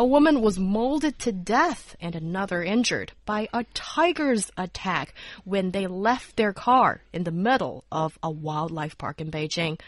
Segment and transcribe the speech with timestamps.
[0.00, 5.12] A woman was mauled to death and another injured by a tiger's attack
[5.44, 9.78] when they left their car in the middle of a wildlife park in Beijing.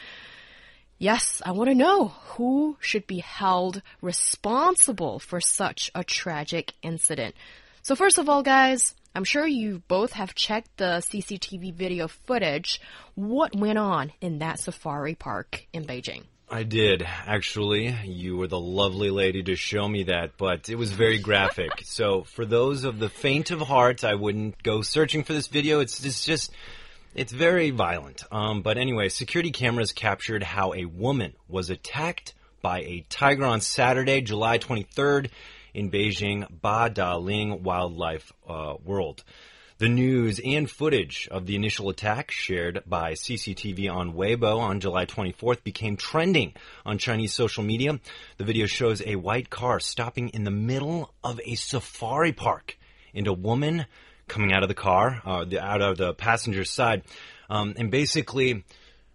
[0.98, 7.34] Yes, I want to know who should be held responsible for such a tragic incident.
[7.81, 12.83] So first of all, guys, I'm sure you both have checked the CCTV video footage.
[13.15, 16.25] What went on in that safari park in Beijing?
[16.52, 17.97] I did, actually.
[18.05, 21.70] You were the lovely lady to show me that, but it was very graphic.
[21.84, 25.80] so, for those of the faint of heart, I wouldn't go searching for this video.
[25.80, 26.52] It's, it's just,
[27.14, 28.25] it's very violent.
[28.31, 33.62] Um, but anyway, security cameras captured how a woman was attacked by a tiger on
[33.62, 35.31] Saturday, July 23rd,
[35.72, 39.25] in Beijing Badaling Wildlife uh, World.
[39.83, 45.06] The news and footage of the initial attack shared by CCTV on Weibo on July
[45.06, 46.55] 24th became trending
[46.86, 47.98] on Chinese social media.
[48.36, 52.78] The video shows a white car stopping in the middle of a safari park
[53.12, 53.86] and a woman
[54.28, 57.03] coming out of the car, uh, the, out of the passenger side.
[57.50, 58.62] Um, and basically,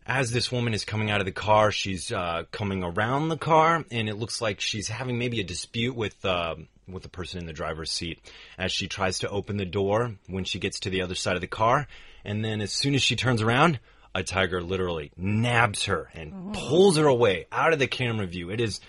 [0.06, 3.86] as this woman is coming out of the car, she's uh, coming around the car,
[3.90, 6.56] and it looks like she's having maybe a dispute with uh,
[6.88, 8.20] with the person in the driver's seat
[8.58, 11.42] as she tries to open the door when she gets to the other side of
[11.42, 11.88] the car.
[12.24, 13.80] And then as soon as she turns around,
[14.14, 16.52] a tiger literally nabs her and oh.
[16.54, 18.50] pulls her away out of the camera view.
[18.50, 18.80] It is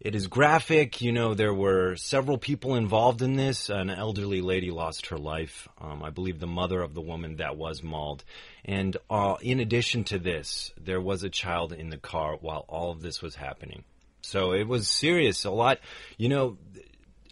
[0.00, 1.02] it is graphic.
[1.02, 3.68] You know, there were several people involved in this.
[3.68, 5.68] An elderly lady lost her life.
[5.78, 8.24] Um, I believe the mother of the woman that was mauled.
[8.64, 12.90] And uh, in addition to this, there was a child in the car while all
[12.90, 13.84] of this was happening.
[14.22, 15.44] So it was serious.
[15.44, 15.80] A lot,
[16.16, 16.56] you know,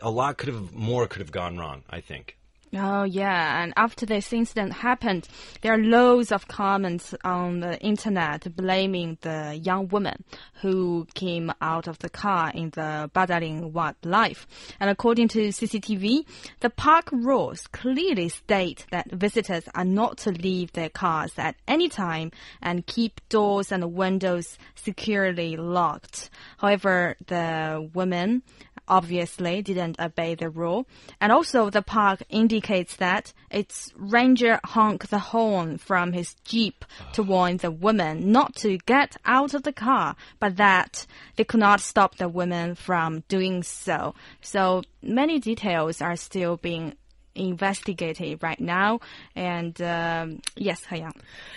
[0.01, 1.83] a lot could have more could have gone wrong.
[1.91, 2.39] I think.
[2.75, 5.27] Oh yeah, and after this incident happened,
[5.63, 10.23] there are loads of comments on the internet blaming the young woman
[10.61, 14.47] who came out of the car in the Badaling wildlife.
[14.81, 16.27] And according to CCTV,
[16.61, 21.89] the park rules clearly state that visitors are not to leave their cars at any
[21.89, 26.29] time and keep doors and windows securely locked.
[26.59, 28.43] However, the woman
[28.89, 30.87] obviously didn't obey the rule.
[31.21, 37.23] And also the park indicates that its ranger honked the horn from his jeep to
[37.23, 41.07] warn the woman not to get out of the car, but that
[41.37, 44.15] they could not stop the woman from doing so.
[44.41, 46.95] So many details are still being
[47.39, 49.01] investigating right now.
[49.35, 51.17] And um, yes, Hayang.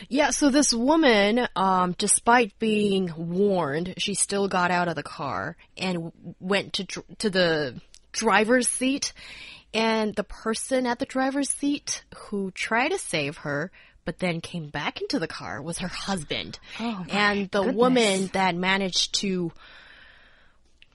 [0.10, 5.58] Yeah, so this woman, um, despite being warned, she still got out of the car
[5.78, 6.86] and went to
[7.20, 7.82] to the
[8.12, 9.14] driver's seat.
[9.74, 13.72] And the person at the driver's seat who tried to save her
[14.06, 16.60] but then came back into the car was her husband.
[16.80, 17.76] Oh, and the goodness.
[17.76, 19.52] woman that managed to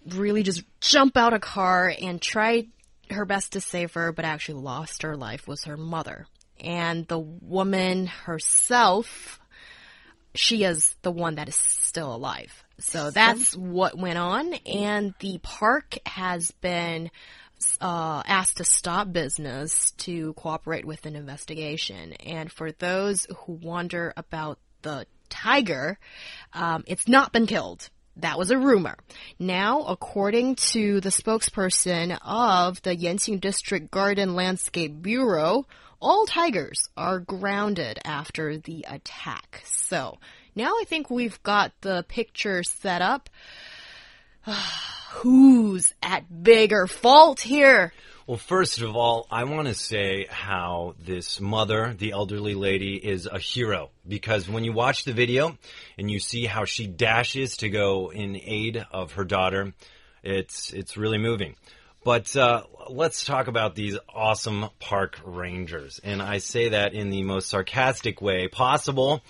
[0.08, 2.66] really just jump out a car and try
[3.10, 6.26] her best to save her, but actually lost her life was her mother.
[6.60, 9.40] And the woman herself,
[10.34, 12.64] she is the one that is still alive.
[12.78, 14.54] So that's what went on.
[14.66, 17.10] And the park has been
[17.80, 22.12] uh, asked to stop business to cooperate with an investigation.
[22.14, 25.98] And for those who wonder about the tiger,
[26.52, 27.88] um, it's not been killed.
[28.16, 28.96] That was a rumor.
[29.38, 35.66] Now, according to the spokesperson of the Yanqing District Garden Landscape Bureau,
[36.00, 39.62] all tigers are grounded after the attack.
[39.64, 40.18] So,
[40.54, 43.28] now I think we've got the picture set up.
[45.10, 47.92] Who's at bigger fault here?
[48.26, 53.26] Well, first of all, I want to say how this mother, the elderly lady, is
[53.26, 53.90] a hero.
[54.06, 55.56] Because when you watch the video
[55.96, 59.74] and you see how she dashes to go in aid of her daughter,
[60.24, 61.54] it's, it's really moving.
[62.02, 66.00] But uh, let's talk about these awesome park rangers.
[66.02, 69.22] And I say that in the most sarcastic way possible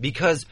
[0.00, 0.46] because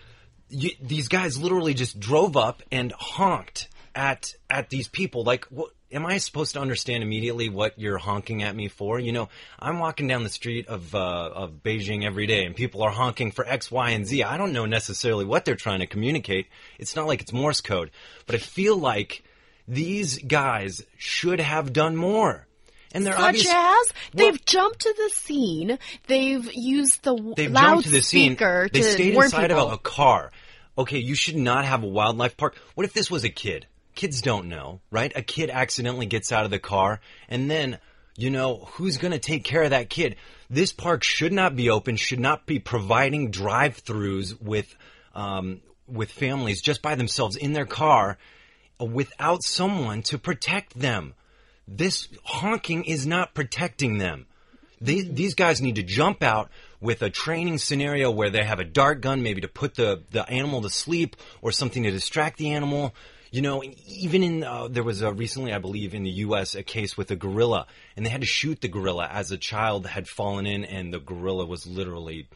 [0.50, 5.70] you, these guys literally just drove up and honked at at these people like what
[5.90, 8.98] am I supposed to understand immediately what you're honking at me for?
[8.98, 10.98] You know, I'm walking down the street of uh,
[11.34, 14.22] of Beijing every day, and people are honking for X, Y, and Z.
[14.22, 16.46] I don't know necessarily what they're trying to communicate.
[16.78, 17.90] It's not like it's Morse code,
[18.26, 19.22] but I feel like
[19.66, 22.46] these guys should have done more.
[22.92, 25.78] And they're Such obvious- as they've Well- jumped to the scene.
[26.06, 28.34] They've used the They've jumped to the scene.
[28.34, 29.66] They stayed inside people.
[29.66, 30.32] of a car.
[30.78, 32.56] Okay, you should not have a wildlife park.
[32.76, 33.66] What if this was a kid?
[33.98, 35.10] Kids don't know, right?
[35.16, 37.78] A kid accidentally gets out of the car, and then,
[38.16, 40.14] you know, who's going to take care of that kid?
[40.48, 44.72] This park should not be open, should not be providing drive-throughs with,
[45.16, 48.18] um, with families just by themselves in their car
[48.78, 51.14] without someone to protect them.
[51.66, 54.26] This honking is not protecting them.
[54.80, 58.64] They, these guys need to jump out with a training scenario where they have a
[58.64, 62.52] dart gun, maybe to put the, the animal to sleep or something to distract the
[62.52, 62.94] animal.
[63.30, 66.62] You know, even in, uh, there was a, recently, I believe, in the U.S., a
[66.62, 67.66] case with a gorilla,
[67.96, 70.98] and they had to shoot the gorilla as a child had fallen in, and the
[70.98, 72.28] gorilla was literally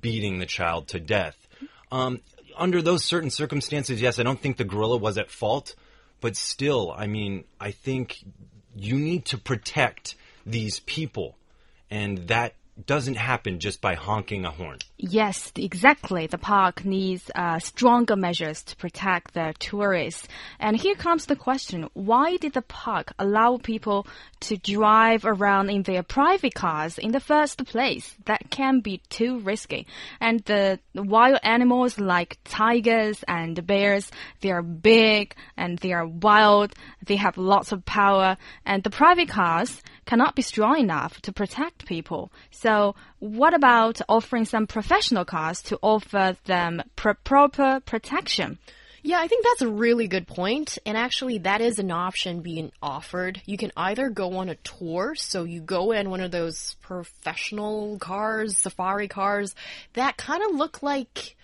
[0.00, 1.36] beating the child to death.
[1.92, 2.20] Um,
[2.56, 5.74] under those certain circumstances, yes, I don't think the gorilla was at fault,
[6.20, 8.24] but still, I mean, I think
[8.74, 10.14] you need to protect
[10.46, 11.36] these people,
[11.90, 12.54] and that
[12.86, 14.78] doesn't happen just by honking a horn.
[15.02, 16.26] Yes, exactly.
[16.26, 20.28] The park needs uh, stronger measures to protect the tourists.
[20.58, 24.06] And here comes the question why did the park allow people
[24.40, 28.14] to drive around in their private cars in the first place?
[28.26, 29.86] That can be too risky.
[30.20, 34.10] And the wild animals like tigers and bears,
[34.42, 38.36] they are big and they are wild, they have lots of power,
[38.66, 42.32] and the private cars cannot be strong enough to protect people.
[42.50, 48.58] So, what about offering some professional cars to offer them pr proper protection?
[49.04, 50.78] Yeah, I think that's a really good point.
[50.84, 53.40] And actually, that is an option being offered.
[53.46, 57.98] You can either go on a tour, so you go in one of those professional
[58.00, 59.54] cars, safari cars,
[59.92, 61.36] that kind of look like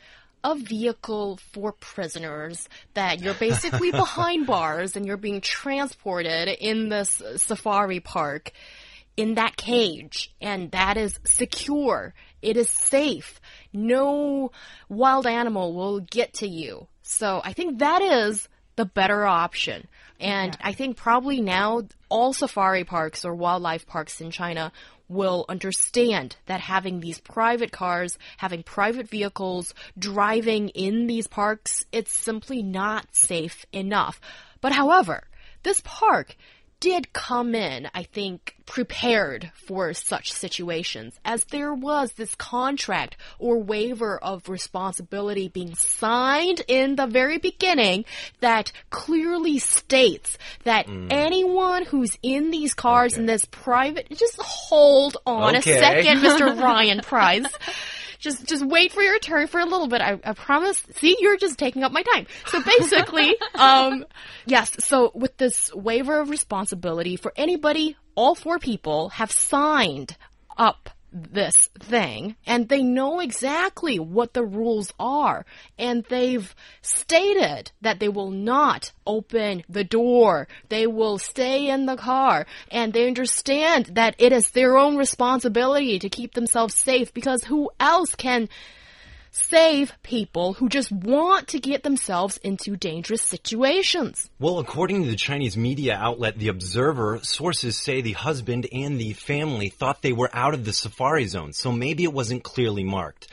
[0.43, 7.23] a vehicle for prisoners that you're basically behind bars and you're being transported in this
[7.37, 8.51] safari park
[9.17, 12.15] in that cage and that is secure.
[12.43, 13.41] It is safe.
[13.73, 14.53] No
[14.89, 16.87] wild animal will get to you.
[17.03, 19.87] So I think that is the better option.
[20.21, 24.73] And I think probably now all safari parks or wildlife parks in China
[25.09, 32.13] will understand that having these private cars, having private vehicles, driving in these parks, it's
[32.13, 34.21] simply not safe enough.
[34.61, 35.23] But however,
[35.63, 36.37] this park
[36.81, 43.59] did come in, I think, prepared for such situations, as there was this contract or
[43.59, 48.05] waiver of responsibility being signed in the very beginning
[48.41, 51.09] that clearly states that mm.
[51.11, 55.77] anyone who's in these cars in this private, just hold on Okay.
[55.77, 56.61] a second, Mr.
[56.61, 57.47] Ryan Price.
[58.19, 60.01] Just, just wait for your turn for a little bit.
[60.01, 60.83] I, I promise.
[60.97, 62.27] See, you're just taking up my time.
[62.47, 64.05] So basically, um,
[64.47, 64.73] yes.
[64.85, 70.17] So with this waiver of responsibility for anybody, all four people have signed
[70.57, 70.91] up
[71.33, 75.47] this thing and they know exactly what the rules are
[75.79, 80.49] and they've stated that they will not open the door.
[80.69, 85.99] They will stay in the car and they understand that it is their own responsibility
[85.99, 88.49] to keep themselves safe because who else can
[89.37, 95.17] save people who just want to get themselves into dangerous situations Well, according to the
[95.17, 100.31] Chinese media outlet The Observer, sources say the husband and the family thought they were
[100.33, 103.29] out of the safari zone, so maybe it wasn't clearly marked.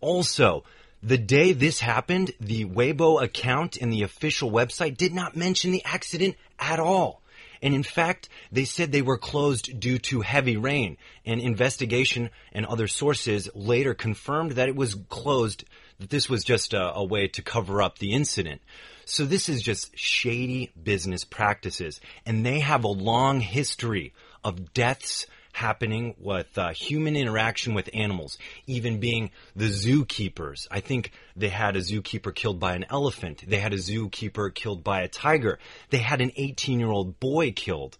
[0.00, 0.64] Also,
[1.02, 5.84] the day this happened, the Weibo account and the official website did not mention the
[5.84, 7.22] accident at all.
[7.62, 10.96] And in fact, they said they were closed due to heavy rain.
[11.24, 15.64] And investigation and other sources later confirmed that it was closed,
[15.98, 18.60] that this was just a, a way to cover up the incident.
[19.04, 22.00] So this is just shady business practices.
[22.24, 28.36] And they have a long history of deaths happening with uh, human interaction with animals,
[28.66, 30.66] even being the zookeepers.
[30.70, 33.42] I think they had a zookeeper killed by an elephant.
[33.46, 35.58] They had a zookeeper killed by a tiger.
[35.88, 37.96] They had an 18 year old boy killed.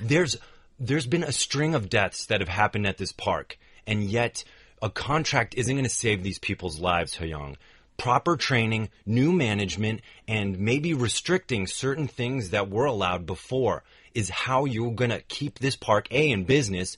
[0.00, 0.36] There's,
[0.78, 4.44] there's been a string of deaths that have happened at this park, and yet
[4.80, 7.56] a contract isn't going to save these people's lives, Hyung
[7.96, 13.82] proper training, new management, and maybe restricting certain things that were allowed before
[14.14, 16.96] is how you're going to keep this park A in business,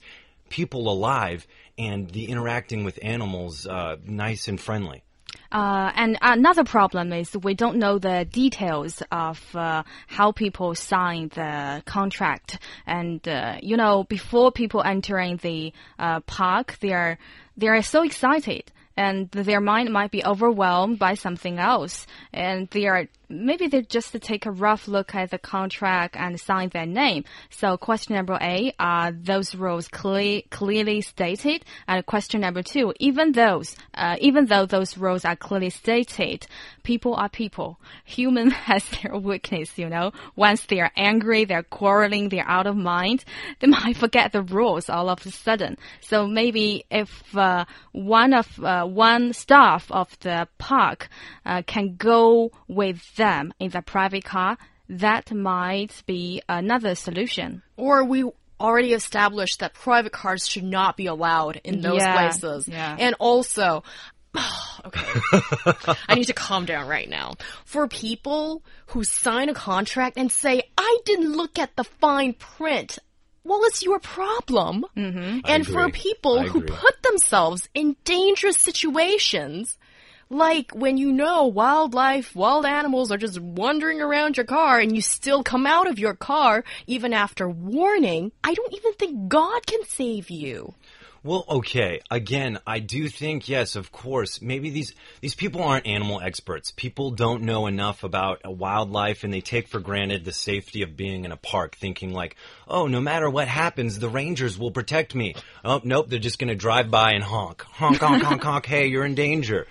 [0.49, 5.03] people alive, and the interacting with animals uh, nice and friendly.
[5.51, 11.29] Uh, and another problem is we don't know the details of uh, how people sign
[11.29, 12.59] the contract.
[12.85, 17.17] And uh, you know, before people entering the uh, park, they are
[17.55, 22.87] they are so excited, and their mind might be overwhelmed by something else, and they
[22.87, 27.25] are maybe they just take a rough look at the contract and sign their name.
[27.49, 31.65] So question number A, are those rules clear, clearly stated?
[31.87, 36.47] And question number two, even those, uh, even though those rules are clearly stated,
[36.83, 37.79] people are people.
[38.05, 40.11] Human has their weakness, you know.
[40.35, 43.25] Once they are angry, they're quarreling, they're out of mind,
[43.59, 45.77] they might forget the rules all of a sudden.
[46.01, 51.09] So maybe if uh, one of uh, one staff of the park
[51.45, 54.57] uh, can go with them in the private car,
[54.89, 57.61] that might be another solution.
[57.77, 62.67] Or we already established that private cars should not be allowed in those Yeah, places.
[62.67, 62.95] yeah.
[62.99, 63.83] And also,
[64.85, 65.05] okay,
[66.09, 67.33] I need to calm down right now.
[67.65, 72.99] For people who sign a contract and say, I didn't look at the fine print.
[73.45, 74.85] Well, it's your problem.
[74.95, 75.39] Mm-hmm.
[75.45, 79.77] And for people who put themselves in dangerous situations,
[80.29, 85.01] like when you know wildlife, wild animals are just wandering around your car and you
[85.01, 89.83] still come out of your car even after warning, I don't even think God can
[89.85, 90.73] save you.
[91.25, 92.01] Well, okay.
[92.11, 94.41] Again, I do think yes, of course.
[94.41, 96.71] Maybe these these people aren't animal experts.
[96.71, 101.23] People don't know enough about wildlife, and they take for granted the safety of being
[101.23, 102.35] in a park, thinking like,
[102.67, 106.49] "Oh, no matter what happens, the rangers will protect me." Oh, nope, they're just going
[106.49, 108.65] to drive by and honk, honk, honk, honk, honk.
[108.65, 109.65] Hey, you're in danger.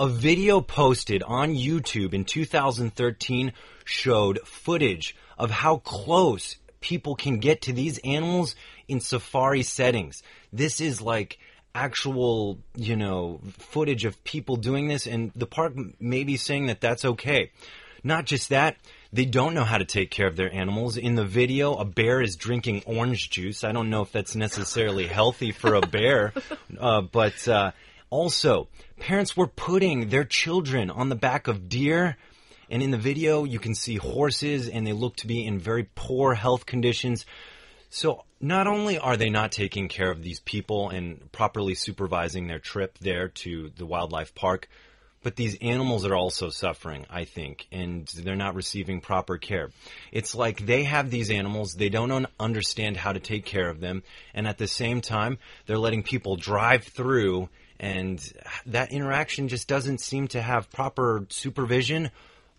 [0.00, 3.52] A video posted on YouTube in 2013
[3.84, 8.54] showed footage of how close people can get to these animals
[8.86, 10.22] in safari settings.
[10.52, 11.40] This is like
[11.74, 16.80] actual, you know, footage of people doing this, and the park may be saying that
[16.80, 17.50] that's okay.
[18.04, 18.76] Not just that,
[19.12, 20.96] they don't know how to take care of their animals.
[20.96, 23.64] In the video, a bear is drinking orange juice.
[23.64, 26.32] I don't know if that's necessarily healthy for a bear,
[26.78, 27.72] uh, but uh,
[28.10, 32.16] also, parents were putting their children on the back of deer.
[32.70, 35.88] And in the video, you can see horses, and they look to be in very
[35.94, 37.24] poor health conditions.
[37.90, 42.58] So not only are they not taking care of these people and properly supervising their
[42.58, 44.68] trip there to the wildlife park,
[45.22, 49.70] but these animals are also suffering, I think, and they're not receiving proper care.
[50.12, 53.80] It's like they have these animals, they don't un- understand how to take care of
[53.80, 57.48] them, and at the same time, they're letting people drive through,
[57.80, 58.20] and
[58.66, 62.10] that interaction just doesn't seem to have proper supervision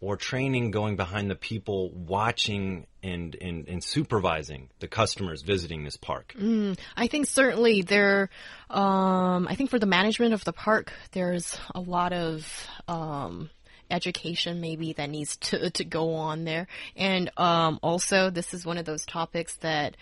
[0.01, 5.97] or training going behind the people watching and, and, and supervising the customers visiting this
[5.97, 6.33] park.
[6.95, 8.29] I think certainly there,
[8.69, 13.49] um, I think for the management of the park, there's a lot of, um,
[13.91, 16.67] education maybe that needs to, to go on there.
[16.95, 19.97] And, um, also this is one of those topics that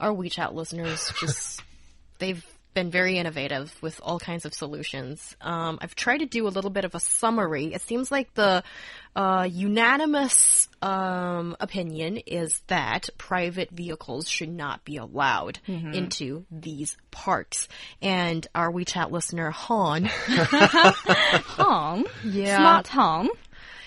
[0.00, 1.60] our WeChat listeners just,
[2.18, 5.36] they've been very innovative with all kinds of solutions.
[5.40, 7.72] Um, I've tried to do a little bit of a summary.
[7.74, 8.62] It seems like the
[9.14, 17.68] uh, unanimous um, opinion is that private vehicles should not be allowed into these parks.
[18.00, 20.04] And our WeChat listener Han,
[20.76, 22.56] Hong, Yeah.
[22.56, 23.28] smart Hong.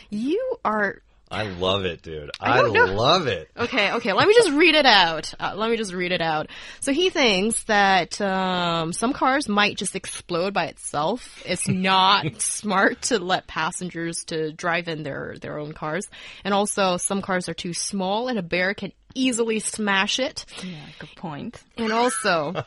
[0.09, 1.01] you are
[1.35, 2.31] I love it, dude.
[2.39, 3.49] I, don't love it.
[3.57, 4.13] Okay, okay.
[4.13, 5.33] Let me just read it out.
[5.37, 6.47] Uh, let me just read it out.
[6.79, 11.43] So he thinks that um, some cars might just explode by itself.
[11.45, 16.07] It's not smart to let passengers to drive in their their own cars,
[16.45, 20.45] and also some cars are too small, and a bear can easily smash it.
[20.63, 21.61] Yeah, good point.
[21.77, 22.63] And also,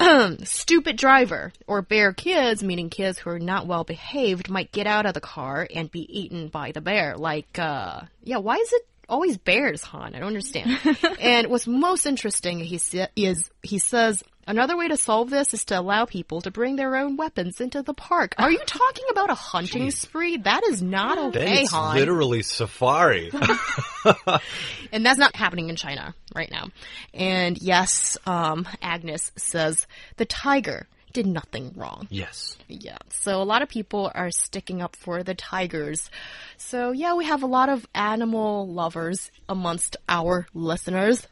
[0.44, 5.06] stupid driver or bear kids, meaning kids who are not well behaved, might get out
[5.06, 7.16] of the car and be eaten by the bear.
[7.16, 10.14] Like, uh, yeah, why is it always bears, Han?
[10.14, 10.78] I don't understand.
[11.20, 12.80] and what's most interesting he
[13.16, 16.96] is he says another way to solve this is to allow people to bring their
[16.96, 18.34] own weapons into the park.
[18.38, 20.36] Are you talking about a hunting spree?
[20.38, 21.96] That is not okay, it's Han.
[21.96, 23.30] literally safari.
[24.92, 26.68] and that's not happening in China right now.
[27.12, 29.86] And yes, um, Agnes says
[30.16, 32.08] the tiger did nothing wrong.
[32.10, 32.56] yes.
[32.68, 32.98] Yeah.
[33.10, 36.10] So a lot of people are sticking up for the tigers.
[36.56, 41.26] So yeah, we have a lot of animal lovers amongst our listeners.